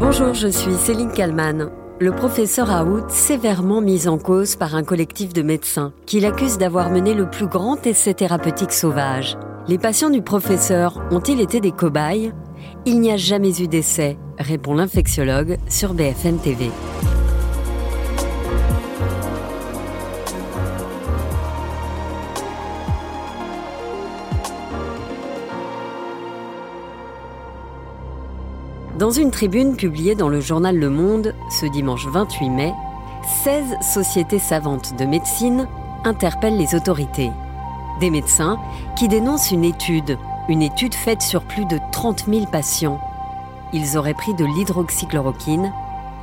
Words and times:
Bonjour, 0.00 0.34
je 0.34 0.48
suis 0.48 0.74
Céline 0.74 1.12
Kalman. 1.12 1.70
Le 2.00 2.10
professeur 2.10 2.70
Aout 2.70 3.08
sévèrement 3.08 3.80
mis 3.80 4.08
en 4.08 4.18
cause 4.18 4.56
par 4.56 4.74
un 4.74 4.82
collectif 4.82 5.32
de 5.32 5.42
médecins 5.42 5.92
qui 6.04 6.18
l'accuse 6.18 6.58
d'avoir 6.58 6.90
mené 6.90 7.14
le 7.14 7.30
plus 7.30 7.46
grand 7.46 7.86
essai 7.86 8.12
thérapeutique 8.12 8.72
sauvage. 8.72 9.38
Les 9.68 9.78
patients 9.78 10.10
du 10.10 10.20
professeur 10.20 11.00
ont-ils 11.12 11.40
été 11.40 11.60
des 11.60 11.70
cobayes? 11.70 12.32
Il 12.86 13.00
n'y 13.00 13.12
a 13.12 13.16
jamais 13.16 13.60
eu 13.62 13.68
d'essai, 13.68 14.18
répond 14.36 14.74
l'infectiologue 14.74 15.58
sur 15.68 15.94
BFM 15.94 16.38
TV. 16.38 16.70
Dans 28.98 29.10
une 29.10 29.32
tribune 29.32 29.74
publiée 29.74 30.14
dans 30.14 30.28
le 30.28 30.40
journal 30.40 30.76
Le 30.76 30.88
Monde 30.88 31.34
ce 31.50 31.66
dimanche 31.66 32.06
28 32.06 32.50
mai, 32.50 32.72
16 33.42 33.64
sociétés 33.80 34.38
savantes 34.38 34.96
de 34.96 35.04
médecine 35.04 35.66
interpellent 36.04 36.56
les 36.56 36.76
autorités. 36.76 37.32
Des 37.98 38.10
médecins 38.10 38.56
qui 38.96 39.08
dénoncent 39.08 39.50
une 39.50 39.64
étude, 39.64 40.16
une 40.48 40.62
étude 40.62 40.94
faite 40.94 41.22
sur 41.22 41.42
plus 41.42 41.64
de 41.64 41.80
30 41.90 42.26
000 42.28 42.46
patients. 42.46 43.00
Ils 43.72 43.98
auraient 43.98 44.14
pris 44.14 44.34
de 44.34 44.44
l'hydroxychloroquine 44.44 45.72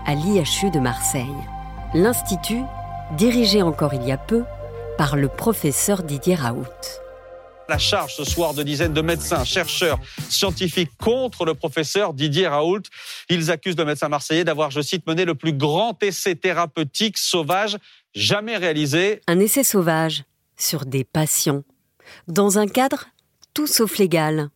à 0.05 0.15
l'IHU 0.15 0.71
de 0.71 0.79
Marseille. 0.79 1.35
L'institut, 1.93 2.63
dirigé 3.17 3.61
encore 3.61 3.93
il 3.93 4.03
y 4.03 4.13
a 4.13 4.17
peu 4.17 4.45
par 4.97 5.17
le 5.17 5.27
professeur 5.27 6.03
Didier 6.03 6.35
Raoult 6.35 6.63
la 7.71 7.77
charge 7.77 8.15
ce 8.15 8.25
soir 8.25 8.53
de 8.53 8.63
dizaines 8.63 8.91
de 8.91 9.01
médecins, 9.01 9.45
chercheurs, 9.45 9.97
scientifiques 10.27 10.91
contre 10.97 11.45
le 11.45 11.53
professeur 11.53 12.13
Didier 12.13 12.49
Raoult. 12.49 12.81
Ils 13.29 13.49
accusent 13.49 13.77
le 13.77 13.85
médecin 13.85 14.09
marseillais 14.09 14.43
d'avoir, 14.43 14.71
je 14.71 14.81
cite, 14.81 15.07
mené 15.07 15.23
le 15.23 15.35
plus 15.35 15.53
grand 15.53 15.97
essai 16.03 16.35
thérapeutique 16.35 17.17
sauvage 17.17 17.77
jamais 18.13 18.57
réalisé. 18.57 19.21
Un 19.27 19.39
essai 19.39 19.63
sauvage 19.63 20.25
sur 20.57 20.85
des 20.85 21.05
patients, 21.05 21.63
dans 22.27 22.59
un 22.59 22.67
cadre 22.67 23.05
tout 23.53 23.67
sauf 23.67 23.97
légal. 23.99 24.49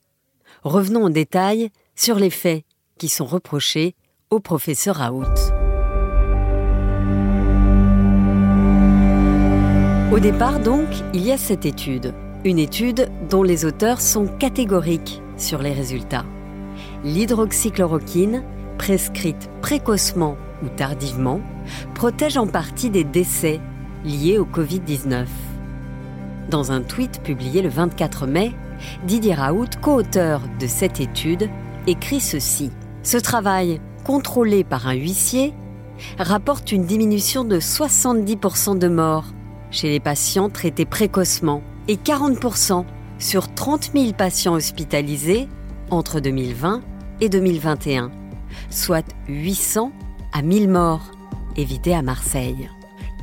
Revenons 0.64 1.06
en 1.06 1.10
détail 1.10 1.70
sur 1.96 2.20
les 2.20 2.30
faits 2.30 2.66
qui 3.00 3.08
sont 3.08 3.26
reprochés 3.26 3.96
au 4.30 4.42
professeur 4.42 4.98
Raoult. 4.98 5.24
Au 10.12 10.20
départ, 10.20 10.60
donc, 10.60 10.90
il 11.14 11.26
y 11.26 11.32
a 11.32 11.38
cette 11.38 11.66
étude 11.66 12.14
une 12.46 12.60
étude 12.60 13.10
dont 13.28 13.42
les 13.42 13.66
auteurs 13.66 14.00
sont 14.00 14.28
catégoriques 14.28 15.22
sur 15.36 15.64
les 15.64 15.74
résultats. 15.74 16.26
L'hydroxychloroquine, 17.04 18.44
prescrite 18.78 19.50
précocement 19.62 20.38
ou 20.64 20.70
tardivement, 20.70 21.42
protège 21.96 22.38
en 22.38 22.46
partie 22.46 22.92
des 22.92 23.04
décès 23.04 23.60
liés 24.06 24.38
au 24.38 24.46
Covid-19. 24.46 25.26
Dans 26.52 26.72
un 26.72 26.82
tweet 26.82 27.24
publié 27.24 27.64
le 27.64 27.70
24 27.70 28.28
mai, 28.28 28.52
Didier 29.08 29.34
Raoult, 29.34 29.70
co-auteur 29.82 30.42
de 30.60 30.68
cette 30.68 31.00
étude, 31.00 31.50
écrit 31.88 32.20
ceci. 32.20 32.70
Ce 33.02 33.18
travail, 33.18 33.82
contrôlé 34.04 34.64
par 34.64 34.88
un 34.88 34.94
huissier, 34.94 35.56
rapporte 36.20 36.72
une 36.72 36.86
diminution 36.86 37.44
de 37.44 37.60
70% 37.60 38.78
de 38.78 38.88
morts 38.88 39.26
chez 39.72 39.90
les 39.90 40.00
patients 40.00 40.50
traités 40.50 40.86
précocement 40.86 41.64
et 41.88 41.96
40% 41.96 42.86
sur 43.20 43.54
30 43.54 43.92
000 43.94 44.14
patients 44.14 44.54
hospitalisés 44.54 45.48
entre 45.90 46.20
2020 46.20 46.82
et 47.22 47.30
2021, 47.30 48.12
soit 48.70 49.06
800 49.28 49.92
à 50.34 50.42
1000 50.42 50.70
morts 50.70 51.12
évités 51.56 51.94
à 51.94 52.02
Marseille. 52.02 52.70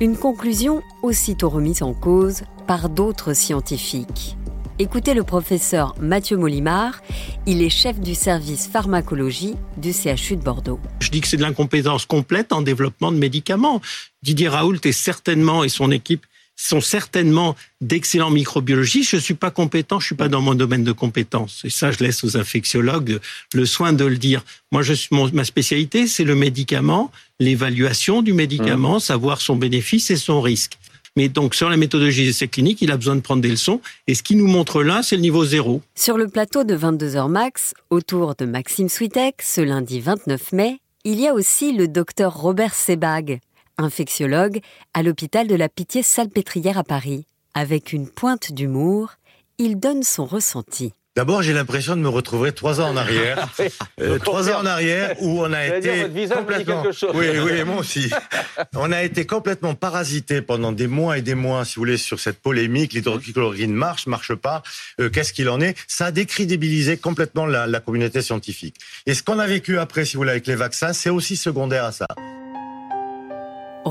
Une 0.00 0.16
conclusion 0.16 0.82
aussitôt 1.02 1.48
remise 1.48 1.82
en 1.82 1.92
cause 1.92 2.42
par 2.66 2.88
d'autres 2.88 3.34
scientifiques. 3.34 4.36
Écoutez 4.78 5.12
le 5.14 5.22
professeur 5.22 5.94
Mathieu 6.00 6.36
Molimard, 6.36 7.02
il 7.46 7.62
est 7.62 7.68
chef 7.68 8.00
du 8.00 8.14
service 8.14 8.66
pharmacologie 8.66 9.54
du 9.76 9.92
CHU 9.92 10.36
de 10.36 10.42
Bordeaux. 10.42 10.80
Je 11.00 11.10
dis 11.10 11.20
que 11.20 11.28
c'est 11.28 11.36
de 11.36 11.42
l'incompétence 11.42 12.06
complète 12.06 12.52
en 12.52 12.62
développement 12.62 13.12
de 13.12 13.18
médicaments. 13.18 13.80
Didier 14.22 14.48
Raoult 14.48 14.80
est 14.84 14.92
certainement, 14.92 15.62
et 15.62 15.68
son 15.68 15.90
équipe, 15.90 16.26
sont 16.68 16.80
certainement 16.80 17.56
d'excellents 17.80 18.30
microbiologistes. 18.30 19.10
Je 19.10 19.16
ne 19.16 19.20
suis 19.20 19.34
pas 19.34 19.50
compétent, 19.50 20.00
je 20.00 20.06
suis 20.06 20.14
pas 20.14 20.28
dans 20.28 20.40
mon 20.40 20.54
domaine 20.54 20.84
de 20.84 20.92
compétence. 20.92 21.62
Et 21.64 21.70
ça, 21.70 21.90
je 21.90 21.98
laisse 21.98 22.22
aux 22.24 22.36
infectiologues 22.36 23.18
le 23.54 23.66
soin 23.66 23.92
de 23.92 24.04
le 24.04 24.16
dire. 24.16 24.44
Moi, 24.70 24.82
je 24.82 24.92
suis, 24.92 25.08
ma 25.32 25.44
spécialité, 25.44 26.06
c'est 26.06 26.24
le 26.24 26.34
médicament, 26.34 27.10
l'évaluation 27.40 28.22
du 28.22 28.32
médicament, 28.32 28.96
mmh. 28.96 29.00
savoir 29.00 29.40
son 29.40 29.56
bénéfice 29.56 30.10
et 30.10 30.16
son 30.16 30.40
risque. 30.40 30.78
Mais 31.16 31.28
donc, 31.28 31.54
sur 31.54 31.68
la 31.68 31.76
méthodologie 31.76 32.24
d'essai 32.24 32.48
clinique, 32.48 32.80
il 32.80 32.90
a 32.90 32.96
besoin 32.96 33.16
de 33.16 33.20
prendre 33.20 33.42
des 33.42 33.50
leçons. 33.50 33.80
Et 34.06 34.14
ce 34.14 34.22
qui 34.22 34.34
nous 34.34 34.46
montre 34.46 34.82
là, 34.82 35.02
c'est 35.02 35.16
le 35.16 35.22
niveau 35.22 35.44
zéro. 35.44 35.82
Sur 35.94 36.16
le 36.16 36.28
plateau 36.28 36.64
de 36.64 36.76
22h 36.76 37.28
max, 37.28 37.74
autour 37.90 38.34
de 38.34 38.46
Maxime 38.46 38.88
Switek, 38.88 39.42
ce 39.42 39.60
lundi 39.60 40.00
29 40.00 40.52
mai, 40.52 40.78
il 41.04 41.20
y 41.20 41.26
a 41.26 41.34
aussi 41.34 41.72
le 41.72 41.88
docteur 41.88 42.34
Robert 42.34 42.74
Sebag, 42.74 43.40
infectiologue 43.82 44.60
à 44.94 45.02
l'hôpital 45.02 45.46
de 45.46 45.54
la 45.54 45.68
Pitié-Salpêtrière 45.68 46.78
à 46.78 46.84
Paris. 46.84 47.26
Avec 47.54 47.92
une 47.92 48.08
pointe 48.08 48.52
d'humour, 48.52 49.12
il 49.58 49.78
donne 49.78 50.02
son 50.02 50.24
ressenti. 50.24 50.92
D'abord, 51.14 51.42
j'ai 51.42 51.52
l'impression 51.52 51.94
de 51.94 52.00
me 52.00 52.08
retrouver 52.08 52.52
trois 52.52 52.80
ans 52.80 52.88
en 52.88 52.96
arrière. 52.96 53.48
Euh, 54.00 54.18
trois 54.18 54.48
ans 54.50 54.60
en 54.62 54.66
arrière 54.66 55.14
où 55.20 55.42
on 55.42 55.52
a 55.52 55.66
été 55.66 56.08
complètement. 56.28 56.84
Oui, 57.14 57.26
oui, 57.38 57.62
moi 57.64 57.76
aussi. 57.76 58.10
on 58.74 58.90
a 58.90 59.02
été 59.02 59.26
complètement 59.26 59.74
parasité 59.74 60.40
pendant 60.40 60.72
des 60.72 60.86
mois 60.86 61.18
et 61.18 61.22
des 61.22 61.34
mois, 61.34 61.64
si 61.64 61.76
vous 61.76 61.82
voulez, 61.82 61.98
sur 61.98 62.18
cette 62.18 62.40
polémique. 62.40 62.94
L'hydroxychloroquine 62.94 63.72
marche, 63.72 64.06
marche 64.06 64.34
pas. 64.34 64.62
Euh, 65.00 65.10
qu'est-ce 65.10 65.32
qu'il 65.32 65.48
en 65.50 65.60
est? 65.60 65.76
Ça 65.86 66.06
a 66.06 66.10
décrédibilisé 66.10 66.96
complètement 66.96 67.46
la, 67.46 67.66
la 67.66 67.80
communauté 67.80 68.22
scientifique. 68.22 68.76
Et 69.06 69.14
ce 69.14 69.22
qu'on 69.22 69.38
a 69.38 69.46
vécu 69.46 69.78
après, 69.78 70.04
si 70.04 70.14
vous 70.14 70.20
voulez, 70.20 70.30
avec 70.30 70.46
les 70.46 70.56
vaccins, 70.56 70.92
c'est 70.92 71.10
aussi 71.10 71.36
secondaire 71.36 71.84
à 71.84 71.92
ça. 71.92 72.06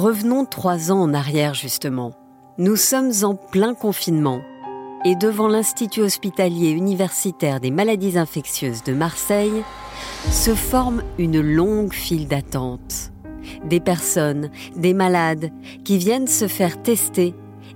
Revenons 0.01 0.45
trois 0.45 0.91
ans 0.91 0.99
en 0.99 1.13
arrière 1.13 1.53
justement. 1.53 2.13
Nous 2.57 2.75
sommes 2.75 3.11
en 3.21 3.35
plein 3.35 3.75
confinement 3.75 4.41
et 5.05 5.15
devant 5.15 5.47
l'Institut 5.47 6.01
hospitalier 6.01 6.71
universitaire 6.71 7.59
des 7.59 7.69
maladies 7.69 8.17
infectieuses 8.17 8.81
de 8.81 8.93
Marseille 8.93 9.63
se 10.31 10.55
forme 10.55 11.03
une 11.19 11.39
longue 11.39 11.93
file 11.93 12.27
d'attente. 12.27 13.11
Des 13.63 13.79
personnes, 13.79 14.49
des 14.75 14.95
malades 14.95 15.51
qui 15.83 15.99
viennent 15.99 16.25
se 16.25 16.47
faire 16.47 16.81
tester 16.81 17.35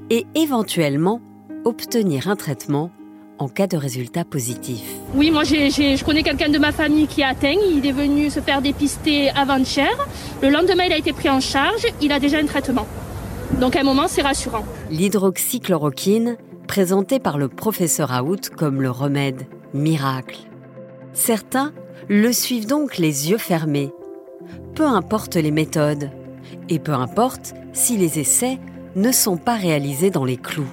et 0.09 0.25
éventuellement 0.33 1.21
obtenir 1.63 2.27
un 2.27 2.35
traitement 2.35 2.89
en 3.37 3.47
cas 3.47 3.67
de 3.67 3.77
résultat 3.77 4.23
positif. 4.23 4.81
Oui, 5.13 5.31
moi 5.31 5.43
je 5.43 6.03
connais 6.03 6.23
quelqu'un 6.23 6.49
de 6.49 6.57
ma 6.57 6.71
famille 6.71 7.07
qui 7.07 7.23
a 7.23 7.29
atteint. 7.29 7.55
Il 7.73 7.85
est 7.85 7.91
venu 7.91 8.29
se 8.29 8.39
faire 8.39 8.61
dépister 8.61 9.29
avant-hier. 9.31 9.89
Le 10.41 10.49
lendemain, 10.49 10.85
il 10.85 10.93
a 10.93 10.97
été 10.97 11.13
pris 11.13 11.29
en 11.29 11.39
charge. 11.39 11.85
Il 12.01 12.11
a 12.11 12.19
déjà 12.19 12.37
un 12.37 12.45
traitement. 12.45 12.87
Donc 13.59 13.75
à 13.75 13.81
un 13.81 13.83
moment, 13.83 14.07
c'est 14.07 14.21
rassurant. 14.21 14.63
L'hydroxychloroquine, 14.89 16.37
présentée 16.67 17.19
par 17.19 17.37
le 17.37 17.47
professeur 17.47 18.11
Aout 18.11 18.49
comme 18.55 18.81
le 18.81 18.89
remède 18.89 19.47
miracle. 19.73 20.39
Certains 21.13 21.73
le 22.09 22.31
suivent 22.31 22.67
donc 22.67 22.97
les 22.97 23.29
yeux 23.29 23.37
fermés. 23.37 23.91
Peu 24.75 24.85
importe 24.85 25.35
les 25.35 25.51
méthodes, 25.51 26.09
et 26.69 26.79
peu 26.79 26.93
importe 26.93 27.53
si 27.73 27.97
les 27.97 28.19
essais 28.19 28.59
ne 28.95 29.11
sont 29.11 29.37
pas 29.37 29.55
réalisés 29.55 30.09
dans 30.09 30.25
les 30.25 30.37
clous. 30.37 30.69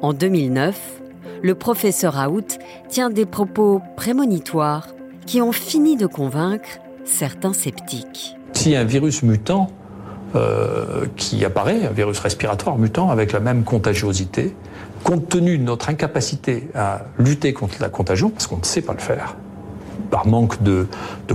En 0.00 0.12
2009, 0.12 1.00
le 1.42 1.54
professeur 1.54 2.14
Raoult 2.14 2.58
tient 2.88 3.10
des 3.10 3.26
propos 3.26 3.80
prémonitoires 3.96 4.88
qui 5.26 5.40
ont 5.42 5.52
fini 5.52 5.96
de 5.96 6.06
convaincre 6.06 6.68
certains 7.04 7.52
sceptiques. 7.52 8.36
Si 8.52 8.74
un 8.74 8.84
virus 8.84 9.22
mutant 9.22 9.70
euh, 10.34 11.06
qui 11.16 11.44
apparaît, 11.44 11.86
un 11.86 11.92
virus 11.92 12.18
respiratoire 12.18 12.76
mutant 12.76 13.10
avec 13.10 13.32
la 13.32 13.40
même 13.40 13.64
contagiosité, 13.64 14.54
compte 15.04 15.28
tenu 15.28 15.58
de 15.58 15.62
notre 15.62 15.90
incapacité 15.90 16.68
à 16.74 17.02
lutter 17.18 17.52
contre 17.52 17.76
la 17.80 17.88
contagion, 17.88 18.30
parce 18.30 18.46
qu'on 18.46 18.58
ne 18.58 18.64
sait 18.64 18.82
pas 18.82 18.92
le 18.92 18.98
faire, 18.98 19.36
par 20.10 20.26
manque 20.26 20.62
de, 20.62 20.86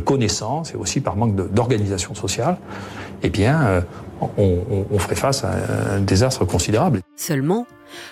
connaissances 0.04 0.74
et 0.74 0.76
aussi 0.76 1.02
par 1.02 1.16
manque 1.16 1.36
d'organisation 1.36 2.14
sociale, 2.14 2.58
eh 3.22 3.30
bien, 3.30 3.62
euh, 3.64 3.82
on, 4.38 4.86
on 4.92 5.00
ferait 5.00 5.16
face 5.16 5.44
à 5.44 5.52
un 5.96 6.02
désastre 6.02 6.46
considérable. 6.46 7.02
Seulement, 7.16 7.66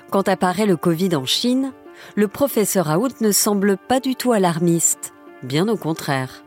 quand 0.10 0.30
apparaît 0.30 0.66
le 0.66 0.78
Covid 0.78 1.16
en 1.16 1.26
Chine, 1.26 1.72
le 2.16 2.28
professeur 2.28 2.88
Raoult 2.88 3.10
ne 3.22 3.32
semble 3.32 3.78
pas 3.78 4.00
du 4.00 4.16
tout 4.16 4.32
alarmiste, 4.32 5.14
bien 5.44 5.68
au 5.68 5.78
contraire. 5.78 6.44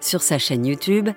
Sur 0.00 0.22
sa 0.22 0.38
chaîne 0.38 0.64
YouTube, 0.64 1.08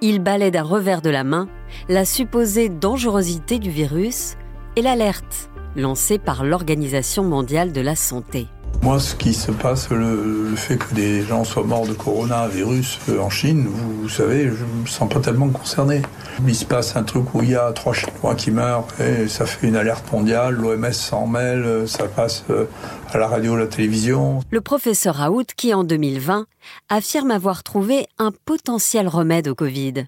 il 0.00 0.18
balaie 0.20 0.50
d'un 0.50 0.62
revers 0.62 1.02
de 1.02 1.10
la 1.10 1.24
main 1.24 1.48
la 1.88 2.04
supposée 2.04 2.68
dangerosité 2.68 3.58
du 3.58 3.70
virus 3.70 4.36
et 4.76 4.82
l'alerte 4.82 5.50
lancée 5.76 6.18
par 6.18 6.44
l'Organisation 6.44 7.24
mondiale 7.24 7.72
de 7.72 7.80
la 7.80 7.96
santé. 7.96 8.46
Moi, 8.82 9.00
ce 9.00 9.14
qui 9.14 9.32
se 9.32 9.50
passe, 9.50 9.90
le, 9.90 10.54
fait 10.56 10.76
que 10.76 10.94
des 10.94 11.22
gens 11.22 11.44
soient 11.44 11.64
morts 11.64 11.86
de 11.86 11.94
coronavirus 11.94 12.98
euh, 13.08 13.18
en 13.18 13.30
Chine, 13.30 13.66
vous, 13.66 14.08
savez, 14.08 14.44
je 14.44 14.64
me 14.64 14.86
sens 14.86 15.08
pas 15.08 15.20
tellement 15.20 15.48
concerné. 15.48 16.02
Il 16.46 16.54
se 16.54 16.64
passe 16.64 16.96
un 16.96 17.02
truc 17.02 17.34
où 17.34 17.42
il 17.42 17.50
y 17.50 17.56
a 17.56 17.72
trois 17.72 17.92
Chinois 17.92 18.34
qui 18.34 18.50
meurent 18.50 18.86
et 19.00 19.28
ça 19.28 19.46
fait 19.46 19.68
une 19.68 19.76
alerte 19.76 20.12
mondiale, 20.12 20.54
l'OMS 20.54 20.92
s'en 20.92 21.26
mêle, 21.26 21.64
euh, 21.64 21.86
ça 21.86 22.08
passe 22.08 22.44
euh, 22.50 22.66
à 23.10 23.18
la 23.18 23.26
radio, 23.26 23.54
à 23.54 23.60
la 23.60 23.66
télévision. 23.66 24.40
Le 24.50 24.60
professeur 24.60 25.16
Raoult, 25.16 25.46
qui 25.56 25.72
en 25.72 25.84
2020 25.84 26.46
affirme 26.88 27.30
avoir 27.30 27.62
trouvé 27.62 28.06
un 28.18 28.32
potentiel 28.44 29.08
remède 29.08 29.48
au 29.48 29.54
Covid. 29.54 30.06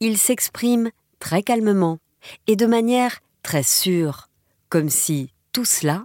Il 0.00 0.16
s'exprime 0.16 0.90
très 1.18 1.42
calmement 1.42 1.98
et 2.46 2.56
de 2.56 2.66
manière 2.66 3.20
très 3.42 3.62
sûre, 3.62 4.28
comme 4.68 4.88
si 4.88 5.32
tout 5.52 5.64
cela 5.64 6.04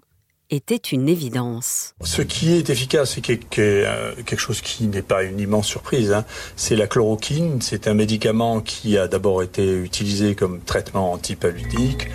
était 0.49 0.75
une 0.75 1.09
évidence. 1.09 1.95
Ce 2.01 2.21
qui 2.21 2.53
est 2.53 2.69
efficace, 2.69 3.15
c'est 3.15 3.59
euh, 3.59 4.13
quelque 4.25 4.39
chose 4.39 4.61
qui 4.61 4.85
n'est 4.87 5.01
pas 5.01 5.23
une 5.23 5.39
immense 5.39 5.67
surprise, 5.67 6.11
hein. 6.11 6.25
c'est 6.55 6.75
la 6.75 6.87
chloroquine. 6.87 7.61
C'est 7.61 7.87
un 7.87 7.93
médicament 7.93 8.61
qui 8.61 8.97
a 8.97 9.07
d'abord 9.07 9.41
été 9.41 9.73
utilisé 9.73 10.35
comme 10.35 10.61
traitement 10.61 11.11
antipaludique. 11.11 12.09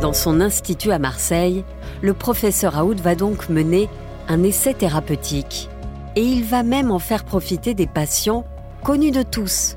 Dans 0.00 0.12
son 0.12 0.40
institut 0.40 0.90
à 0.90 0.98
Marseille, 0.98 1.64
le 2.02 2.12
professeur 2.12 2.76
Aoud 2.76 3.00
va 3.00 3.14
donc 3.14 3.48
mener 3.48 3.88
un 4.28 4.42
essai 4.42 4.74
thérapeutique. 4.74 5.68
Et 6.16 6.22
il 6.22 6.44
va 6.44 6.62
même 6.62 6.90
en 6.90 6.98
faire 6.98 7.24
profiter 7.24 7.74
des 7.74 7.86
patients 7.86 8.44
connus 8.82 9.10
de 9.10 9.22
tous, 9.22 9.76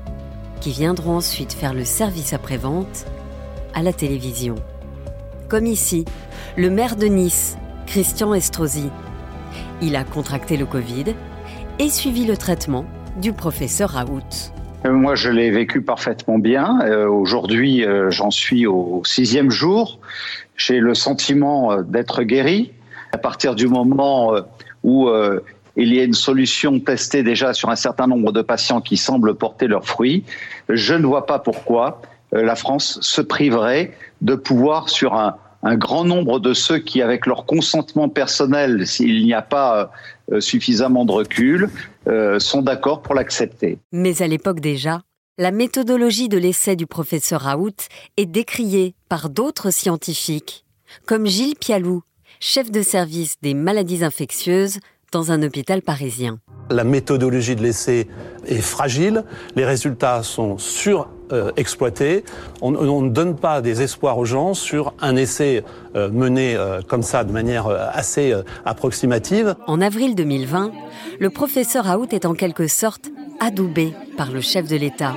qui 0.60 0.70
viendront 0.70 1.16
ensuite 1.16 1.52
faire 1.52 1.72
le 1.72 1.84
service 1.84 2.32
après-vente 2.32 3.06
à 3.74 3.82
la 3.82 3.92
télévision. 3.92 4.56
Comme 5.48 5.64
ici, 5.64 6.04
le 6.58 6.68
maire 6.68 6.94
de 6.94 7.06
Nice, 7.06 7.56
Christian 7.86 8.34
Estrosi. 8.34 8.90
Il 9.80 9.96
a 9.96 10.04
contracté 10.04 10.58
le 10.58 10.66
Covid 10.66 11.14
et 11.78 11.88
suivi 11.88 12.26
le 12.26 12.36
traitement 12.36 12.84
du 13.22 13.32
professeur 13.32 13.90
Raoult. 13.90 14.52
Euh, 14.84 14.92
moi, 14.92 15.14
je 15.14 15.30
l'ai 15.30 15.50
vécu 15.50 15.80
parfaitement 15.80 16.38
bien. 16.38 16.80
Euh, 16.82 17.08
aujourd'hui, 17.08 17.82
euh, 17.82 18.10
j'en 18.10 18.30
suis 18.30 18.66
au 18.66 19.00
sixième 19.06 19.50
jour. 19.50 20.00
J'ai 20.54 20.80
le 20.80 20.92
sentiment 20.92 21.80
d'être 21.80 22.24
guéri. 22.24 22.72
À 23.12 23.18
partir 23.18 23.54
du 23.54 23.68
moment 23.68 24.34
où 24.84 25.08
il 25.76 25.94
y 25.94 25.98
a 25.98 26.04
une 26.04 26.12
solution 26.12 26.78
testée 26.78 27.22
déjà 27.22 27.54
sur 27.54 27.70
un 27.70 27.76
certain 27.76 28.06
nombre 28.06 28.32
de 28.32 28.42
patients 28.42 28.82
qui 28.82 28.98
semblent 28.98 29.34
porter 29.34 29.66
leurs 29.66 29.86
fruits, 29.86 30.24
je 30.68 30.92
ne 30.92 31.06
vois 31.06 31.24
pas 31.24 31.38
pourquoi 31.38 32.02
la 32.32 32.56
France 32.56 32.98
se 33.00 33.20
priverait 33.20 33.92
de 34.20 34.34
pouvoir, 34.34 34.88
sur 34.88 35.14
un, 35.14 35.36
un 35.62 35.76
grand 35.76 36.04
nombre 36.04 36.38
de 36.38 36.54
ceux 36.54 36.78
qui, 36.78 37.02
avec 37.02 37.26
leur 37.26 37.46
consentement 37.46 38.08
personnel, 38.08 38.86
s'il 38.86 39.24
n'y 39.24 39.34
a 39.34 39.42
pas 39.42 39.90
euh, 40.32 40.40
suffisamment 40.40 41.04
de 41.04 41.12
recul, 41.12 41.70
euh, 42.06 42.38
sont 42.38 42.62
d'accord 42.62 43.02
pour 43.02 43.14
l'accepter. 43.14 43.78
Mais 43.92 44.22
à 44.22 44.26
l'époque 44.26 44.60
déjà, 44.60 45.02
la 45.36 45.50
méthodologie 45.50 46.28
de 46.28 46.38
l'essai 46.38 46.76
du 46.76 46.86
professeur 46.86 47.42
Raoult 47.42 47.76
est 48.16 48.26
décriée 48.26 48.94
par 49.08 49.30
d'autres 49.30 49.70
scientifiques, 49.70 50.64
comme 51.06 51.26
Gilles 51.26 51.56
Pialou, 51.56 52.02
chef 52.40 52.70
de 52.70 52.82
service 52.82 53.36
des 53.42 53.54
maladies 53.54 54.04
infectieuses 54.04 54.78
dans 55.12 55.32
un 55.32 55.42
hôpital 55.42 55.82
parisien. 55.82 56.38
La 56.70 56.84
méthodologie 56.84 57.56
de 57.56 57.62
l'essai 57.62 58.08
est 58.46 58.60
fragile, 58.60 59.24
les 59.56 59.64
résultats 59.64 60.22
sont 60.22 60.58
surexploités. 61.28 62.24
On, 62.60 62.70
ne 62.70 63.08
donne 63.10 63.36
pas 63.36 63.60
des 63.60 63.82
espoirs 63.82 64.18
aux 64.18 64.24
gens 64.24 64.54
sur 64.54 64.94
un 65.00 65.16
essai 65.16 65.64
euh, 65.94 66.10
mené 66.10 66.54
euh, 66.56 66.80
comme 66.86 67.02
ça 67.02 67.24
de 67.24 67.32
manière 67.32 67.66
euh, 67.66 67.86
assez 67.92 68.34
approximative. 68.64 69.54
En 69.66 69.80
avril 69.80 70.14
2020, 70.14 70.72
le 71.18 71.30
professeur 71.30 71.84
Raoult 71.84 72.08
est 72.10 72.26
en 72.26 72.34
quelque 72.34 72.66
sorte 72.66 73.10
adoubé 73.40 73.92
par 74.16 74.30
le 74.30 74.40
chef 74.40 74.68
de 74.68 74.76
l'État. 74.76 75.14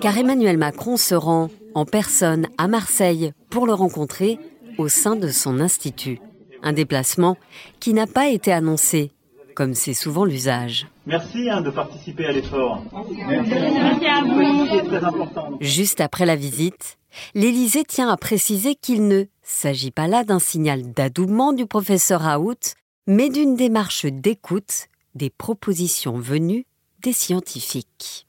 Car 0.00 0.16
Emmanuel 0.16 0.58
Macron 0.58 0.96
se 0.96 1.14
rend 1.14 1.50
en 1.74 1.84
personne 1.84 2.46
à 2.58 2.68
Marseille 2.68 3.32
pour 3.50 3.66
le 3.66 3.74
rencontrer 3.74 4.38
au 4.78 4.88
sein 4.88 5.16
de 5.16 5.28
son 5.28 5.60
institut. 5.60 6.20
Un 6.62 6.72
déplacement 6.72 7.36
qui 7.80 7.92
n'a 7.94 8.06
pas 8.06 8.28
été 8.28 8.52
annoncé, 8.52 9.12
comme 9.56 9.74
c'est 9.74 9.94
souvent 9.94 10.24
l'usage. 10.24 10.86
Merci 11.06 11.48
hein, 11.50 11.62
de 11.62 11.70
participer 11.70 12.26
à 12.26 12.32
l'effort. 12.32 12.84
Juste 15.60 16.00
après 16.00 16.26
la 16.26 16.36
visite, 16.36 16.98
l'Élysée 17.34 17.84
tient 17.84 18.10
à 18.10 18.16
préciser 18.18 18.74
qu'il 18.74 19.08
ne 19.08 19.24
s'agit 19.42 19.90
pas 19.90 20.06
là 20.06 20.22
d'un 20.24 20.38
signal 20.38 20.92
d'adoubement 20.92 21.54
du 21.54 21.66
professeur 21.66 22.20
Raoult, 22.20 22.74
mais 23.06 23.30
d'une 23.30 23.56
démarche 23.56 24.04
d'écoute 24.04 24.88
des 25.14 25.30
propositions 25.30 26.18
venues 26.18 26.66
des 27.02 27.14
scientifiques. 27.14 28.26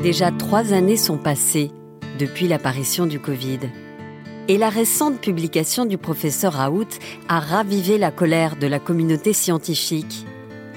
Déjà 0.00 0.30
trois 0.30 0.72
années 0.72 0.96
sont 0.96 1.18
passées 1.18 1.70
depuis 2.18 2.48
l'apparition 2.48 3.04
du 3.04 3.20
Covid. 3.20 3.58
Et 4.50 4.56
la 4.56 4.70
récente 4.70 5.20
publication 5.20 5.84
du 5.84 5.98
professeur 5.98 6.54
Raoult 6.54 6.88
a 7.28 7.38
ravivé 7.38 7.98
la 7.98 8.10
colère 8.10 8.56
de 8.56 8.66
la 8.66 8.78
communauté 8.78 9.34
scientifique, 9.34 10.26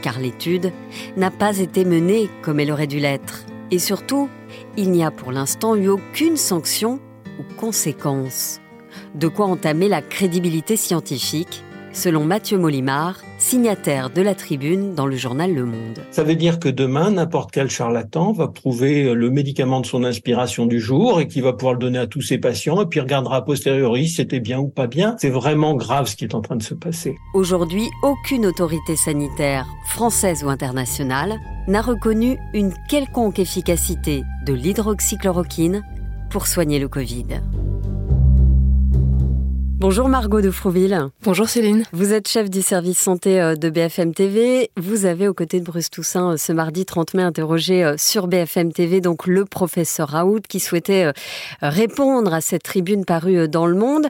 car 0.01 0.19
l'étude 0.19 0.73
n'a 1.15 1.31
pas 1.31 1.57
été 1.57 1.85
menée 1.85 2.29
comme 2.41 2.59
elle 2.59 2.71
aurait 2.71 2.87
dû 2.87 2.99
l'être. 2.99 3.45
Et 3.71 3.79
surtout, 3.79 4.27
il 4.75 4.91
n'y 4.91 5.05
a 5.05 5.11
pour 5.11 5.31
l'instant 5.31 5.75
eu 5.75 5.87
aucune 5.87 6.35
sanction 6.35 6.99
ou 7.39 7.43
conséquence. 7.55 8.59
De 9.15 9.29
quoi 9.29 9.45
entamer 9.45 9.87
la 9.87 10.01
crédibilité 10.01 10.75
scientifique 10.75 11.63
selon 11.93 12.23
Mathieu 12.23 12.57
Molimard, 12.57 13.19
signataire 13.37 14.09
de 14.09 14.21
la 14.21 14.35
tribune 14.35 14.95
dans 14.95 15.05
le 15.05 15.15
journal 15.15 15.53
Le 15.53 15.65
Monde. 15.65 15.99
Ça 16.11 16.23
veut 16.23 16.35
dire 16.35 16.59
que 16.59 16.69
demain, 16.69 17.11
n'importe 17.11 17.51
quel 17.51 17.69
charlatan 17.69 18.31
va 18.31 18.47
prouver 18.47 19.13
le 19.13 19.29
médicament 19.29 19.81
de 19.81 19.85
son 19.85 20.03
inspiration 20.03 20.65
du 20.65 20.79
jour 20.79 21.19
et 21.19 21.27
qui 21.27 21.41
va 21.41 21.53
pouvoir 21.53 21.73
le 21.73 21.79
donner 21.79 21.99
à 21.99 22.07
tous 22.07 22.21
ses 22.21 22.37
patients 22.37 22.81
et 22.81 22.85
puis 22.85 22.99
regardera 22.99 23.37
a 23.37 23.41
posteriori 23.41 24.07
si 24.07 24.15
c'était 24.15 24.39
bien 24.39 24.59
ou 24.59 24.67
pas 24.67 24.87
bien. 24.87 25.15
C'est 25.19 25.29
vraiment 25.29 25.73
grave 25.75 26.07
ce 26.07 26.15
qui 26.15 26.25
est 26.25 26.35
en 26.35 26.41
train 26.41 26.55
de 26.55 26.63
se 26.63 26.73
passer. 26.73 27.15
Aujourd'hui, 27.33 27.87
aucune 28.03 28.45
autorité 28.45 28.95
sanitaire, 28.95 29.65
française 29.87 30.43
ou 30.43 30.49
internationale, 30.49 31.39
n'a 31.67 31.81
reconnu 31.81 32.37
une 32.53 32.73
quelconque 32.89 33.39
efficacité 33.39 34.23
de 34.45 34.53
l'hydroxychloroquine 34.53 35.83
pour 36.29 36.47
soigner 36.47 36.79
le 36.79 36.87
Covid. 36.87 37.41
Bonjour 39.81 40.09
Margot 40.09 40.41
de 40.41 40.51
Frouville. 40.51 41.07
Bonjour 41.23 41.49
Céline. 41.49 41.85
Vous 41.91 42.13
êtes 42.13 42.27
chef 42.27 42.51
du 42.51 42.61
service 42.61 42.99
santé 42.99 43.41
euh, 43.41 43.55
de 43.55 43.71
BFM 43.71 44.13
TV. 44.13 44.69
Vous 44.77 45.05
avez 45.05 45.27
aux 45.27 45.33
côtés 45.33 45.59
de 45.59 45.65
Bruce 45.65 45.89
Toussaint 45.89 46.33
euh, 46.33 46.37
ce 46.37 46.53
mardi 46.53 46.85
30 46.85 47.15
mai 47.15 47.23
interrogé 47.23 47.83
euh, 47.83 47.95
sur 47.97 48.27
BFM 48.27 48.73
TV 48.73 49.01
donc 49.01 49.25
le 49.25 49.43
professeur 49.43 50.09
Raoult 50.09 50.41
qui 50.47 50.59
souhaitait 50.59 51.11
répondre 51.63 52.31
à 52.31 52.41
cette 52.41 52.61
tribune 52.61 53.05
parue 53.05 53.49
dans 53.49 53.65
le 53.65 53.73
monde. 53.73 54.05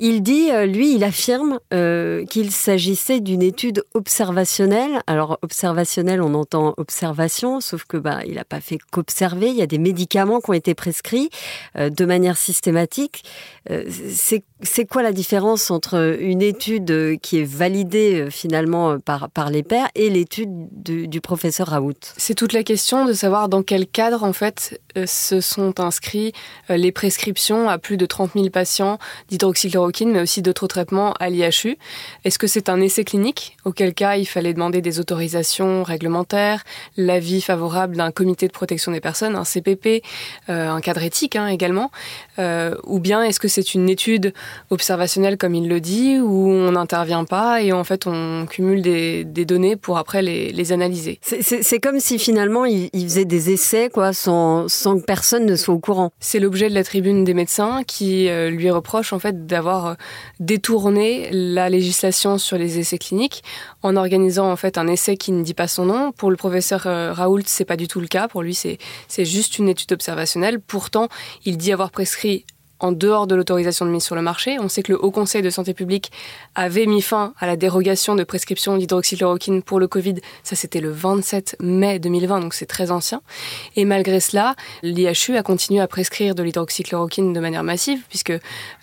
Il 0.00 0.24
dit, 0.24 0.50
lui, 0.66 0.94
il 0.94 1.04
affirme 1.04 1.60
qu'il 1.70 2.50
s'agissait 2.50 3.20
d'une 3.20 3.42
étude 3.42 3.84
observationnelle. 3.94 5.02
Alors 5.06 5.38
observationnelle, 5.42 6.20
on 6.20 6.34
entend 6.34 6.74
observation, 6.78 7.60
sauf 7.60 7.84
que 7.84 7.96
bah 7.96 8.20
il 8.26 8.34
n'a 8.34 8.44
pas 8.44 8.60
fait 8.60 8.78
qu'observer. 8.90 9.50
Il 9.50 9.56
y 9.56 9.62
a 9.62 9.66
des 9.66 9.78
médicaments 9.78 10.40
qui 10.40 10.50
ont 10.50 10.54
été 10.54 10.74
prescrits 10.74 11.30
de 11.76 12.04
manière 12.04 12.36
systématique. 12.36 13.22
C'est 13.68 14.42
quoi 14.88 15.02
la 15.02 15.12
différence 15.12 15.70
entre 15.70 16.16
une 16.20 16.42
étude 16.42 17.18
qui 17.20 17.38
est 17.38 17.44
validée 17.44 18.20
euh, 18.20 18.30
finalement 18.30 18.92
euh, 18.92 18.98
par, 18.98 19.50
les 19.50 19.62
pairs 19.62 19.88
et 19.94 20.10
l'étude 20.10 20.50
du, 20.72 21.20
professeur 21.20 21.68
Raoult? 21.68 21.94
C'est 22.16 22.34
toute 22.34 22.52
la 22.52 22.62
question 22.62 23.04
de 23.04 23.12
savoir 23.12 23.48
dans 23.48 23.62
quel 23.62 23.86
cadre 23.86 24.22
en 24.22 24.32
fait 24.32 24.80
euh, 24.96 25.06
se 25.06 25.40
sont 25.40 25.80
inscrits 25.80 26.32
les 26.68 26.92
prescriptions 26.92 27.68
à 27.68 27.78
plus 27.78 27.96
de 27.96 28.06
30 28.06 28.32
000 28.34 28.50
patients 28.50 28.98
d'hydroxychloroquine, 29.28 30.10
mais 30.10 30.20
aussi 30.20 30.42
d'autres 30.42 30.66
traitements 30.66 31.12
à 31.14 31.28
l'IHU. 31.28 31.76
Est-ce 32.24 32.38
que 32.38 32.46
c'est 32.46 32.68
un 32.68 32.80
essai 32.80 33.04
clinique, 33.04 33.56
auquel 33.64 33.94
cas 33.94 34.16
il 34.16 34.26
fallait 34.26 34.52
demander 34.52 34.80
des 34.80 35.00
autorisations 35.00 35.82
réglementaires, 35.82 36.64
l'avis 36.96 37.40
favorable 37.40 37.96
d'un 37.96 38.10
comité 38.10 38.46
de 38.46 38.52
protection 38.52 38.92
des 38.92 39.00
personnes, 39.00 39.36
un 39.36 39.44
CPP, 39.44 40.02
un 40.48 40.80
cadre 40.80 41.02
éthique 41.02 41.36
hein, 41.36 41.48
également, 41.48 41.90
ou 42.38 43.00
bien 43.00 43.22
est-ce 43.22 43.40
que 43.40 43.48
c'est 43.48 43.74
une 43.74 43.88
étude 43.88 44.32
observationnel 44.70 45.36
comme 45.36 45.54
il 45.54 45.68
le 45.68 45.80
dit, 45.80 46.18
où 46.18 46.48
on 46.48 46.72
n'intervient 46.72 47.24
pas 47.24 47.62
et 47.62 47.72
en 47.72 47.84
fait 47.84 48.06
on 48.06 48.46
cumule 48.46 48.82
des, 48.82 49.24
données 49.44 49.76
pour 49.76 49.98
après 49.98 50.22
les, 50.22 50.72
analyser. 50.72 51.18
C'est 51.22 51.80
comme 51.80 51.98
si 51.98 52.18
finalement 52.18 52.64
il, 52.64 52.90
faisait 52.94 53.24
des 53.24 53.50
essais 53.50 53.90
quoi, 53.92 54.12
sans, 54.12 54.68
sans, 54.68 54.98
que 54.98 55.04
personne 55.04 55.46
ne 55.46 55.56
soit 55.56 55.74
au 55.74 55.80
courant. 55.80 56.12
C'est 56.20 56.38
l'objet 56.38 56.68
de 56.68 56.74
la 56.74 56.84
tribune 56.84 57.24
des 57.24 57.34
médecins 57.34 57.82
qui 57.84 58.28
euh, 58.28 58.50
lui 58.50 58.70
reproche 58.70 59.12
en 59.12 59.18
fait 59.18 59.46
d'avoir 59.46 59.86
euh, 59.86 59.94
détourné 60.40 61.28
la 61.32 61.68
législation 61.68 62.38
sur 62.38 62.58
les 62.58 62.78
essais 62.78 62.98
cliniques 62.98 63.42
en 63.82 63.96
organisant 63.96 64.50
en 64.50 64.56
fait 64.56 64.78
un 64.78 64.86
essai 64.86 65.16
qui 65.16 65.32
ne 65.32 65.42
dit 65.42 65.54
pas 65.54 65.68
son 65.68 65.86
nom. 65.86 66.12
Pour 66.12 66.30
le 66.30 66.36
professeur 66.36 66.86
euh, 66.86 67.12
Raoult, 67.12 67.42
c'est 67.46 67.64
pas 67.64 67.76
du 67.76 67.88
tout 67.88 68.00
le 68.00 68.06
cas. 68.06 68.28
Pour 68.28 68.42
lui, 68.42 68.54
c'est 68.54 68.78
juste 69.24 69.58
une 69.58 69.68
étude 69.68 69.92
observationnelle. 69.92 70.60
Pourtant, 70.60 71.08
il 71.44 71.56
dit 71.56 71.72
avoir 71.72 71.90
prescrit 71.90 72.44
en 72.82 72.92
dehors 72.92 73.26
de 73.26 73.34
l'autorisation 73.34 73.86
de 73.86 73.90
mise 73.90 74.02
sur 74.02 74.14
le 74.14 74.22
marché. 74.22 74.58
On 74.60 74.68
sait 74.68 74.82
que 74.82 74.92
le 74.92 75.02
Haut 75.02 75.10
Conseil 75.10 75.40
de 75.40 75.50
santé 75.50 75.72
publique 75.72 76.12
avait 76.54 76.86
mis 76.86 77.00
fin 77.00 77.32
à 77.38 77.46
la 77.46 77.56
dérogation 77.56 78.14
de 78.14 78.24
prescription 78.24 78.76
d'hydroxychloroquine 78.76 79.62
pour 79.62 79.80
le 79.80 79.88
Covid. 79.88 80.16
Ça, 80.42 80.56
c'était 80.56 80.80
le 80.80 80.90
27 80.90 81.56
mai 81.60 81.98
2020, 81.98 82.40
donc 82.40 82.54
c'est 82.54 82.66
très 82.66 82.90
ancien. 82.90 83.22
Et 83.76 83.84
malgré 83.84 84.20
cela, 84.20 84.56
l'IHU 84.82 85.36
a 85.36 85.42
continué 85.42 85.80
à 85.80 85.86
prescrire 85.86 86.34
de 86.34 86.42
l'hydroxychloroquine 86.42 87.32
de 87.32 87.40
manière 87.40 87.62
massive, 87.62 88.00
puisque 88.08 88.32